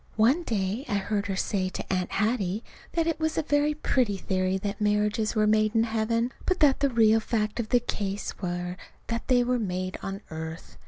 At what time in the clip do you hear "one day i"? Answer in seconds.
0.17-0.95